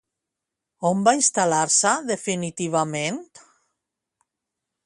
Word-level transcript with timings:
On 0.89 1.03
va 1.07 1.13
instal·lar-se 1.19 1.93
definitivament? 2.13 3.23